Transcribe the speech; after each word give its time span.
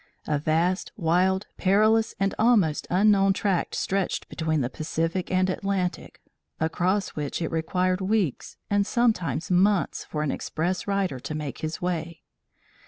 A 0.25 0.39
vast, 0.39 0.91
wild, 0.97 1.45
perilous 1.57 2.15
and 2.19 2.33
almost 2.39 2.87
unknown 2.89 3.33
tract 3.33 3.75
stretched 3.75 4.27
between 4.29 4.61
the 4.61 4.69
Pacific 4.71 5.29
and 5.29 5.47
Atlantic, 5.47 6.19
across 6.59 7.09
which 7.09 7.39
it 7.39 7.51
required 7.51 8.01
weeks 8.01 8.57
and 8.67 8.87
sometimes 8.87 9.51
months 9.51 10.03
for 10.03 10.23
an 10.23 10.31
express 10.31 10.87
rider 10.87 11.19
to 11.19 11.35
make 11.35 11.59
his 11.59 11.83
way. 11.83 12.23